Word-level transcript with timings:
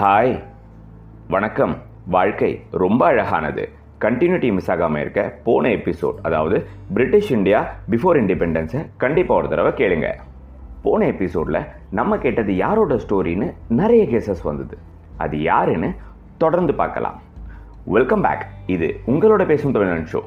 Hi 0.00 0.42
வணக்கம். 1.28 1.76
வாழ்க்கை 2.06 2.62
ரொம்ப 2.70 3.06
அழகானது. 3.06 3.68
கண்டினியூட்டி 4.00 4.52
மிஸ் 4.52 4.70
ஆகாமல் 4.70 5.00
இருக்க 5.00 5.34
போன 5.44 5.68
எபிசோட் 5.68 6.14
அதாவது 6.22 6.66
பிரிட்டிஷ் 6.94 7.32
இந்தியா 7.32 7.74
பிஃபோர் 7.90 8.16
இண்டிபெண்டன்ஸை 8.16 8.86
கண்டிப்பாக 8.96 9.40
ஒரு 9.40 9.48
தடவை 9.48 9.72
கேளுங்க. 9.72 10.14
போன 10.82 11.06
எபிசோடில் 11.06 11.66
நம்ம 11.90 12.18
கேட்டது 12.18 12.56
யாரோட 12.56 12.94
ஸ்டோரின்னு 12.94 13.54
நிறைய 13.68 14.04
கேசஸ் 14.04 14.42
வந்தது. 14.42 14.78
அது 15.16 15.42
யாருன்னு 15.42 15.94
தொடர்ந்து 16.38 16.74
பார்க்கலாம். 16.74 17.20
வெல்கம் 17.84 18.22
பேக் 18.22 18.46
இது 18.66 19.00
உங்களோட 19.06 19.46
பேசும் 19.46 19.72
தமிழன் 19.72 20.06
ஷோ 20.12 20.20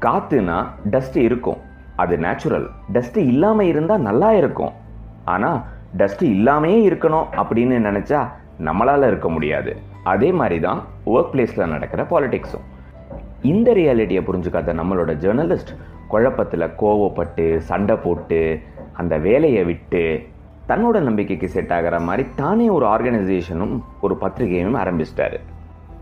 காத்துனா 0.00 0.66
டஸ்ட் 0.90 1.16
இருக்கும். 1.16 1.56
அது 1.96 2.18
நேச்சுரல் 2.18 2.70
டஸ்ட் 2.92 3.16
இல்லாமல் 3.16 3.66
இருந்தால் 3.66 4.00
நல்லா 4.00 4.32
இருக்கும். 4.32 4.86
ஆனால் 5.34 5.58
டஸ்ட் 6.00 6.24
இல்லாமையே 6.34 6.80
இருக்கணும் 6.88 7.28
அப்படின்னு 7.40 7.76
நினச்சா 7.88 8.20
நம்மளால் 8.66 9.06
இருக்க 9.10 9.28
முடியாது. 9.36 9.72
அதே 10.12 10.30
மாதிரி 10.40 10.58
தான் 10.66 10.80
ஒர்க் 11.14 11.32
பிளேஸில் 11.32 11.72
நடக்கிற 11.74 12.02
பாலிடிக்ஸும் 12.12 12.66
இந்த 13.50 13.68
ரியாலிட்டியை 13.78 14.22
புரிஞ்சுக்காத 14.28 14.74
நம்மளோட 14.80 15.10
ஜேர்னலிஸ்ட் 15.24 15.72
குழப்பத்தில் 16.12 16.74
கோவப்பட்டு 16.80 17.44
சண்டை 17.70 17.96
போட்டு 18.04 18.40
அந்த 19.00 19.14
வேலையை 19.26 19.62
விட்டு 19.70 20.02
தன்னோட 20.70 20.96
நம்பிக்கைக்கு 21.08 21.48
செட் 21.52 21.72
ஆகிற 21.76 21.98
மாதிரி 22.06 22.24
தானே 22.40 22.66
ஒரு 22.76 22.86
ஆர்கனைசேஷனும் 22.94 23.74
ஒரு 24.06 24.14
பத்திரிகையும் 24.22 24.78
ஆரம்பிச்சிட்டாரு. 24.82 25.38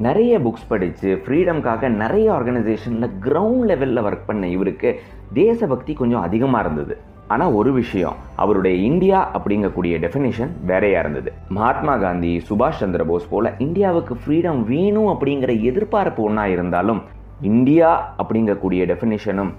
நிறைய 0.07 0.33
புக்ஸ் 0.45 0.71
படித்து 0.71 1.11
ஃப்ரீடம்காக 1.25 1.91
நிறைய 2.03 2.27
ஆர்கனைசேஷனில் 2.37 3.15
கிரவுண்ட் 3.27 3.67
லெவலில் 3.71 4.05
ஒர்க் 4.07 4.27
பண்ண 4.27 4.47
இவருக்கு 4.57 4.91
தேசபக்தி 5.41 5.93
கொஞ்சம் 6.01 6.25
அதிகமாக 6.29 6.65
இருந்தது. 6.65 6.97
ஆனால் 7.29 7.53
ஒரு 7.53 7.73
விஷயம் 7.73 8.17
அவருடைய 8.37 8.77
இந்தியா 8.91 9.19
அப்படிங்கக்கூடிய 9.37 9.95
டெஃபினேஷன் 10.05 10.53
வேறையாக 10.67 11.03
இருந்தது. 11.09 11.33
மகாத்மா 11.49 11.97
காந்தி 11.97 12.33
சுபாஷ் 12.49 12.81
சந்திர 12.83 13.05
போஸ் 13.05 13.29
போல 13.29 13.55
இந்தியாவுக்கு 13.59 14.15
ஃப்ரீடம் 14.15 14.61
வேணும் 14.65 15.09
அப்படிங்கிற 15.09 15.63
எதிர்பார்ப்பு 15.63 16.23
ஒன்றா 16.23 16.47
இருந்தாலும் 16.47 17.03
இந்தியா 17.41 17.89
அப்படிங்கக்கூடிய 18.23 18.83
டெஃபினேஷனும் 18.93 19.53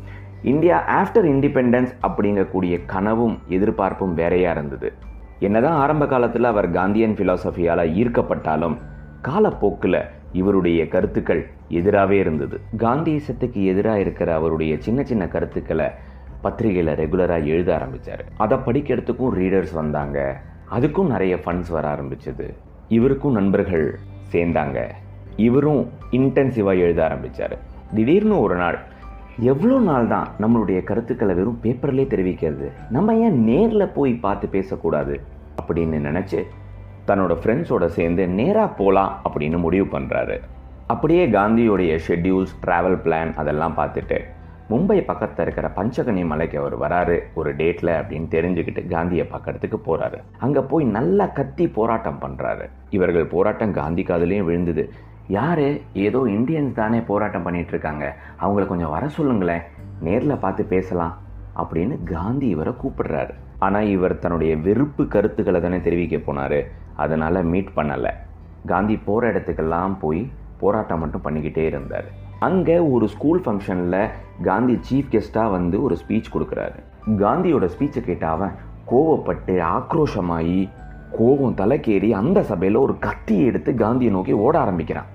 இந்தியா 0.44 0.78
ஆஃப்டர் 0.88 1.28
இண்டிபெண்டன்ஸ் 1.34 1.92
அப்படிங்கக்கூடிய 2.08 2.80
கனவும் 2.86 3.38
எதிர்பார்ப்பும் 3.48 4.14
வேறையாக 4.14 4.56
இருந்தது. 4.60 4.94
என்னதான் 5.40 5.78
ஆரம்ப 5.78 6.08
காலத்தில் 6.08 6.44
அவர் 6.44 6.72
காந்தியன் 6.72 7.18
ஃபிலாசபியால் 7.18 7.84
ஈர்க்கப்பட்டாலும் 8.00 8.78
காலப்போக்கில் 9.22 10.00
இவருடைய 10.32 10.88
கருத்துக்கள் 10.88 11.42
எதிராகவே 11.70 12.18
இருந்தது. 12.18 12.60
காந்தியசத்துக்கு 12.78 13.60
எதிராக 13.64 14.00
இருக்கிற 14.00 14.30
அவருடைய 14.34 14.74
சின்ன 14.80 15.04
சின்ன 15.04 15.28
கருத்துக்களை 15.28 15.88
பத்திரிகையில் 16.42 16.94
ரெகுலராக 17.00 17.46
எழுத 17.46 17.76
ஆரம்பித்தார் 17.76 18.24
அதை 18.38 18.58
படிக்கிறதுக்கும் 18.58 19.34
ரீடர்ஸ் 19.40 19.74
வந்தாங்க. 19.74 20.18
அதுக்கும் 20.78 21.12
நிறைய 21.14 21.36
ஃபண்ட்ஸ் 21.36 21.72
வர 21.72 21.86
ஆரம்பிச்சது. 21.96 22.48
இவருக்கும் 22.88 23.34
நண்பர்கள் 23.34 23.88
சேர்ந்தாங்க. 24.34 24.80
இவரும் 25.36 25.82
இன்டென்சிவாக 26.12 26.84
எழுத 26.86 27.04
ஆரம்பித்தார் 27.04 27.58
திடீர்னு 27.96 28.40
ஒரு 28.40 28.56
நாள் 28.56 28.78
எவ்வளோ 29.40 29.80
நாள் 29.80 30.08
தான் 30.08 30.28
நம்மளுடைய 30.40 30.84
கருத்துக்களை 30.84 31.36
வெறும் 31.36 31.60
பேப்பர்லேயே 31.64 32.08
தெரிவிக்கிறது? 32.14 32.68
நம்ம 32.90 33.16
ஏன் 33.16 33.44
நேரில் 33.44 33.94
போய் 33.94 34.14
பார்த்து 34.14 34.48
பேசக்கூடாது? 34.48 35.16
அப்படின்னு 35.62 36.00
நினச்சி 36.10 36.40
தன்னோட 37.08 37.34
ஃப்ரெண்ட்ஸோட 37.42 37.86
சேர்ந்து 37.86 38.28
நேராக 38.28 38.70
போகலாம் 38.74 39.12
அப்படின்னு 39.24 39.58
முடிவு 39.58 39.86
பண்ணுறாரு 39.98 40.38
அப்படியே 40.88 41.28
காந்தியோடைய 41.28 41.94
ஷெட்யூல்ஸ் 42.08 42.56
ட்ராவல் 42.66 43.00
பிளான் 43.06 43.32
அதெல்லாம் 43.34 43.78
பார்த்துட்டு 43.78 44.18
மும்பை 44.70 44.96
பக்கத்தில் 45.06 45.44
இருக்கிற 45.46 45.68
பஞ்சகனி 45.76 46.24
மலைக்கு 46.26 46.58
அவர் 46.60 46.74
வராரு 46.80 47.16
ஒரு 47.40 47.52
டேட்டில் 47.60 47.92
அப்படின்னு 48.00 48.28
தெரிஞ்சுக்கிட்டு 48.34 48.82
காந்தியை 48.88 49.26
பார்க்கறதுக்கு 49.34 49.78
போகிறாரு 49.86 50.18
அங்கே 50.38 50.60
போய் 50.60 50.86
நல்லா 50.98 51.26
கத்தி 51.38 51.66
போராட்டம் 51.68 52.20
பண்ணுறாரு 52.24 52.66
இவர்கள் 52.90 53.26
போராட்டம் 53.26 53.74
காந்தி 53.74 54.04
காதலையும் 54.04 54.48
விழுந்தது. 54.50 54.84
யார்? 55.28 55.64
ஏதோ 55.94 56.20
இந்தியன்ஸ் 56.36 56.78
தானே 56.82 57.00
போராட்டம் 57.00 57.44
பண்ணிட்டு 57.44 57.70
இருக்காங்க. 57.70 58.16
அவங்கள 58.42 58.66
கொஞ்சம் 58.68 58.94
வர 58.96 59.08
சொல்லுங்களேன். 59.08 59.64
நேரில் 60.02 60.42
பார்த்து 60.44 60.66
பேசலாம் 60.76 61.16
அப்படின்னு 61.62 62.04
காந்தி 62.04 62.48
இவரை 62.48 62.74
கூப்பிடுறாரு. 62.84 63.34
ஆனால் 63.60 63.90
இவர் 63.96 64.20
தன்னுடைய 64.20 64.58
வெறுப்பு 64.58 65.08
கருத்துக்களை 65.08 65.62
தானே 65.62 65.82
தெரிவிக்க 65.82 66.18
போனார். 66.18 66.60
அதனால் 66.96 67.48
மீட் 67.54 67.76
பண்ணலை. 67.76 68.14
காந்தி 68.66 68.98
போகிற 68.98 69.32
இடத்துக்கெல்லாம் 69.32 69.96
போய் 70.00 70.30
போராட்டம் 70.60 71.00
மட்டும் 71.00 71.26
பண்ணிக்கிட்டே 71.26 71.66
இருந்தார். 71.66 72.08
அங்கே 72.40 72.80
ஒரு 72.80 73.08
ஸ்கூல் 73.08 73.42
ஃபங்க்ஷனில் 73.42 74.10
காந்தி 74.44 74.80
சீஃப் 74.90 75.08
கெஸ்ட்டாக 75.12 75.52
வந்து 75.52 75.84
ஒரு 75.84 75.98
ஸ்பீச் 76.08 76.32
கொடுக்குறாரு. 76.34 76.80
காந்தியோட 77.08 77.70
ஸ்பீச்சை 77.78 78.02
கேட்ட 78.02 78.30
அவன் 78.30 78.52
கோவப்பட்டு 78.92 79.56
ஆக்ரோஷமாகி 79.78 80.70
கோபம் 81.18 81.56
தலைக்கேறி 81.56 82.10
அந்த 82.12 82.44
சபையில் 82.44 82.78
ஒரு 82.78 83.00
கத்தியை 83.00 83.46
எடுத்து 83.46 83.76
காந்தியை 83.76 84.14
நோக்கி 84.14 84.32
ஓட 84.32 84.60
ஆரம்பிக்கிறான். 84.60 85.06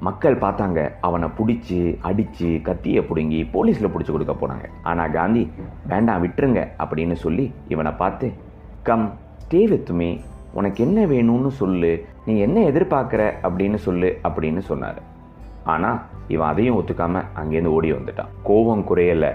மக்கள் 0.00 0.38
பார்த்தாங்க 0.38 0.92
அவனை 1.00 1.28
பிடிச்சி 1.38 1.96
அடித்து 2.00 2.60
கத்தியை 2.62 3.02
பிடுங்கி 3.02 3.42
போலீஸில் 3.42 3.90
பிடிச்சி 3.94 4.10
கொடுக்க 4.10 4.32
போனாங்க 4.32 4.64
ஆனால் 4.82 5.10
காந்தி 5.10 5.50
வேண்டாம் 5.88 6.26
விட்டுருங்க 6.26 6.68
அப்படின்னு 6.78 7.12
சொல்லி 7.12 7.52
இவனை 7.68 7.92
பார்த்து 7.92 8.32
கம் 8.82 9.12
ஸ்டே 9.42 9.68
வித் 9.68 9.90
மீ. 9.90 10.16
உனக்கு 10.52 10.84
என்ன 10.84 11.06
வேணும்னு 11.06 11.46
சொல்லு. 11.46 12.04
நீ 12.26 12.38
என்ன 12.38 12.60
எதிர்பார்க்குற? 12.60 13.32
அப்படின்னு 13.42 13.74
சொல்லு 13.74 14.18
அப்படின்னு 14.24 14.58
சொன்னார். 14.58 15.12
ஆனால் 15.64 15.98
இவன் 16.28 16.48
அதையும் 16.48 16.76
ஒத்துக்காமல் 16.80 17.26
அங்கேருந்து 17.34 17.74
ஓடி 17.76 17.92
வந்துட்டான். 17.92 18.30
கோபம் 18.42 18.84
குறையலை. 18.88 19.32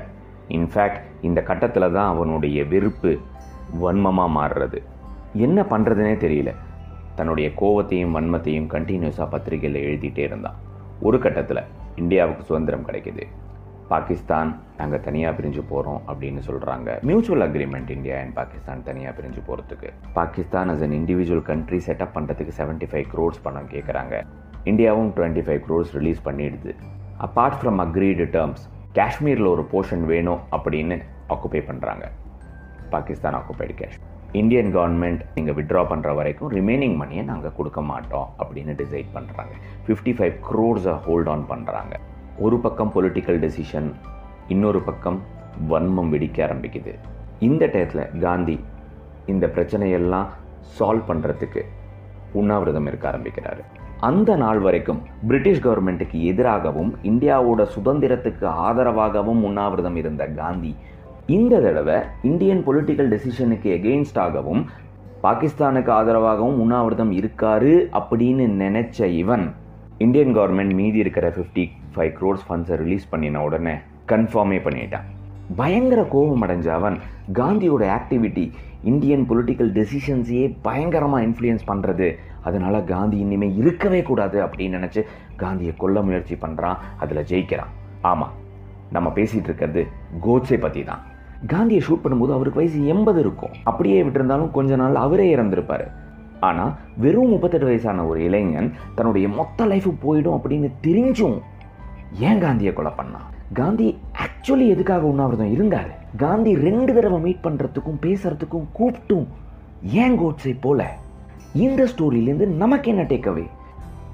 இன்ஃபேக்ட் 0.47 1.01
இந்த 1.21 1.41
கட்டத்தில் 1.41 1.91
தான் 1.91 2.09
அவனுடைய 2.13 2.63
வெறுப்பு 2.65 3.19
வன்மமாக 3.81 4.35
மாறுறது. 4.37 4.79
என்ன 5.33 5.61
பண்ணுறதுனே 5.61 6.15
தெரியல. 6.25 6.53
தன்னுடைய 7.15 7.51
கோவத்தையும் 7.61 8.15
வன்மத்தையும் 8.15 8.71
கண்டினியூஸாக 8.73 9.27
பத்திரிகையில் 9.29 9.83
எழுதிட்டே 9.85 10.17
இருந்தான். 10.17 10.57
ஒரு 11.01 11.19
கட்டத்தில் 11.19 11.67
இந்தியாவுக்கு 11.95 12.43
சுதந்திரம் 12.43 12.87
கிடைக்கிது. 12.87 13.25
பாகிஸ்தான் 13.87 14.49
நாங்கள் 14.77 14.99
தனியாக 14.99 15.37
பிரிஞ்சு 15.37 15.61
போகிறோம் 15.69 16.01
அப்படின்னு 16.07 16.41
சொல்கிறாங்க 16.47 16.99
mutual 17.01 17.43
agreement 17.47 17.89
India 17.89 18.15
and 18.15 18.33
Pakistan 18.33 18.83
தனியாக 18.83 19.21
பிரிஞ்சு 19.21 19.41
போகிறதுக்கு 19.47 19.89
Pakistan 20.13 20.69
as 20.69 20.81
an 20.81 20.91
individual 20.91 21.41
country 21.41 21.79
setup 21.87 22.13
பண்ணுறதுக்கு 22.17 22.53
செவன்ட்டி 22.59 22.89
ஃபைவ் 22.91 23.07
க்ரோர்ஸ் 23.13 23.41
பணம் 23.41 23.71
கேட்குறாங்க 23.71 24.23
இந்தியாவும் 24.69 25.11
டுவெண்ட்டி 25.17 25.43
ஃபைவ் 25.45 25.61
க்ரோர்ஸ் 25.67 25.93
ரிலீஸ் 25.99 26.21
பண்ணிடுது. 26.27 26.71
அப்பார்ட் 27.25 27.57
ஃப்ரம் 27.61 27.79
அக்ரீடு 27.85 28.25
டேர்ம்ஸ் 28.35 28.63
காஷ்மீரில் 28.97 29.49
ஒரு 29.55 29.63
போர்ஷன் 29.71 30.05
வேணும் 30.11 30.41
அப்படின்னு 30.55 30.97
ஆக்குபை 31.33 31.61
பண்ணுறாங்க 31.69 32.05
Pakistan 32.93 33.37
occupied 33.39 33.73
Kashmir 33.81 34.05
Indian 34.41 34.71
government 34.75 35.21
நீங்கள் 35.35 35.55
விட்ரா 35.59 35.81
பண்ணுற 35.91 36.09
வரைக்கும் 36.19 36.51
ரிமைனிங் 36.57 36.97
மணியை 37.01 37.23
நாங்கள் 37.29 37.55
கொடுக்க 37.57 37.81
மாட்டோம் 37.91 38.27
அப்படின்னு 38.41 38.73
டிசைட் 38.81 39.09
பண்ணுறாங்க 39.15 39.53
ஃபிஃப்டி 39.85 40.13
ஃபைவ் 40.17 40.35
க்ரோர்ஸை 40.49 40.95
ஹோல்ட் 41.05 41.29
ஆன் 41.33 41.45
பண்ணுறாங்க 41.51 41.95
ஒரு 42.45 42.59
பக்கம் 42.65 42.91
பொலிட்டிக்கல் 42.95 43.39
டெசிஷன் 43.45 43.89
இன்னொரு 44.55 44.81
பக்கம் 44.89 45.17
வன்மம் 45.71 46.11
வெடிக்க 46.13 46.37
ஆரம்பிக்குது. 46.47 46.93
இந்த 47.47 47.63
டயத்தில் 47.73 48.05
காந்தி 48.25 48.57
இந்த 49.33 49.47
பிரச்சனையெல்லாம் 49.55 50.29
சால்வ் 50.77 51.09
பண்ணுறதுக்கு 51.09 51.61
உண்ணாவிரதம் 52.39 52.87
இருக்க 52.89 53.05
ஆரம்பிக்கிறாரு. 53.11 53.61
அந்த 54.07 54.35
நாள் 54.41 54.59
வரைக்கும் 54.65 54.99
பிரிட்டிஷ் 55.27 55.63
கவர்மெண்ட்டுக்கு 55.63 56.17
எதிராகவும் 56.29 56.91
இந்தியாவோட 57.09 57.61
சுதந்திரத்துக்கு 57.73 58.45
ஆதரவாகவும் 58.67 59.41
உண்ணாவிரதம் 59.49 59.97
இருந்த 60.01 60.25
காந்தி 60.37 60.71
இந்த 61.27 61.59
தடவை 61.59 61.97
இந்தியன் 62.29 62.63
பொலிட்டிக்கல் 62.67 63.11
டெசிஷனுக்கு 63.13 63.69
எகெயின்ஸ்டாகவும் 63.77 64.61
பாகிஸ்தானுக்கு 65.25 65.91
ஆதரவாகவும் 65.97 66.61
உண்ணாவிரதம் 66.63 67.13
இருக்காரு 67.19 67.73
அப்படின்னு 68.01 68.47
நினைச்ச 68.63 69.09
இவன் 69.23 69.45
இந்தியன் 70.05 70.35
கவர்மெண்ட் 70.37 70.75
மீதி 70.81 70.99
இருக்கிற 70.99 71.27
ஃபிஃப்டி 71.37 71.65
ஃபைவ் 71.95 72.13
க்ரோர்ஸ் 72.19 72.47
ஃபண்ட்ஸை 72.49 72.77
ரிலீஸ் 72.83 73.09
பண்ணின 73.09 73.41
உடனே 73.43 73.77
கன்ஃபார்மே 74.11 74.59
பண்ணிட்டான். 74.67 75.07
பயங்கர 75.55 76.01
கோபம் 76.03 76.43
அடைஞ்ச 76.45 76.67
அவன் 76.67 76.97
காந்தியோட 77.33 77.83
ஆக்டிவிட்டி 77.97 78.51
இந்தியன் 78.83 79.25
பொலிட்டிக்கல் 79.29 79.71
டெசிஷன்ஸையே 79.77 80.55
பயங்கரமாக 80.61 81.25
இன்ஃப்ளூயன்ஸ் 81.25 81.69
பண்ணுறது 81.71 82.07
அதனால் 82.41 82.83
காந்தி 82.83 83.17
இனிமேல் 83.17 83.57
இருக்கவே 83.57 84.01
கூடாது 84.01 84.37
அப்படின்னு 84.45 84.77
நினச்சி 84.79 85.01
காந்தியை 85.35 85.73
கொல்ல 85.77 86.01
முயற்சி 86.01 86.35
பண்ணுறான் 86.35 86.77
அதில் 86.97 87.27
ஜெயிக்கிறான். 87.31 87.71
ஆமாம் 88.01 88.35
நம்ம 88.91 89.07
பேசிகிட்டு 89.15 89.49
இருக்கிறது 89.49 89.87
கோட்ஸை 90.25 90.59
பற்றி 90.59 90.83
தான் 90.83 91.01
காந்தியை 91.47 91.81
ஷூட் 91.87 92.03
பண்ணும்போது 92.03 92.35
அவருக்கு 92.35 92.61
வயசு 92.61 92.85
எண்பது 92.85 93.19
இருக்கும். 93.19 93.53
அப்படியே 93.63 94.03
விட்டிருந்தாலும் 94.03 94.51
கொஞ்ச 94.51 94.75
நாள் 94.75 94.95
அவரே 94.95 95.35
இறந்துருப்பார். 95.35 95.87
ஆனால் 96.39 96.75
வெறும் 96.97 97.29
முப்பத்தெட்டு 97.29 97.65
வயசான 97.65 98.05
ஒரு 98.05 98.23
இளைஞன் 98.23 98.69
தன்னுடைய 98.95 99.27
மொத்த 99.29 99.65
லைஃபு 99.65 99.91
போயிடும் 100.05 100.37
அப்படின்னு 100.37 100.69
தெரிஞ்சும் 100.81 101.37
ஏன் 102.19 102.39
காந்தியை 102.39 102.73
கொலை 102.73 102.91
பண்ணான்? 102.99 103.27
காந்தி 103.53 103.97
ஆக்சுவலி 104.17 104.67
எதுக்காக 104.67 105.05
உண்ணாவிரதம்? 105.05 105.51
இருந்தார் 105.51 105.89
காந்தி 106.17 106.55
ரெண்டு 106.55 106.93
தடவை 106.93 107.19
மீட் 107.19 107.43
பண்ணுறதுக்கும் 107.43 108.01
பேசுறதுக்கும் 108.01 108.65
கூப்பிட்டும். 108.79 109.27
ஏன் 109.83 110.19
கோட்ஸை 110.19 110.57
போல? 110.61 110.95
இந்த 111.53 111.83
ஸ்டோரியிலேருந்து 111.83 112.47
நமக்கு 112.47 112.89
என்ன 112.89 113.03
டேக்அவே 113.03 113.47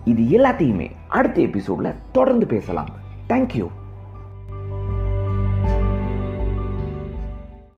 இது 0.05 0.23
எல்லாத்தையுமே 0.23 0.91
அடுத்த 1.07 1.41
எபிசோடில் 1.41 1.93
தொடர்ந்து 2.11 2.45
பேசலாம். 2.45 2.89
தேங்க்யூ 3.29 3.67